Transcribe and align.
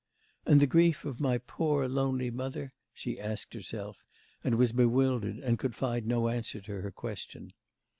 'And 0.47 0.59
the 0.59 0.65
grief 0.65 1.05
of 1.05 1.19
my 1.19 1.37
poor, 1.37 1.87
lonely 1.87 2.31
mother?' 2.31 2.71
she 2.91 3.19
asked 3.19 3.53
herself, 3.53 4.03
and 4.43 4.55
was 4.55 4.71
bewildered, 4.71 5.37
and 5.37 5.59
could 5.59 5.75
find 5.75 6.07
no 6.07 6.27
answer 6.27 6.59
to 6.59 6.81
her 6.81 6.89
question. 6.89 7.53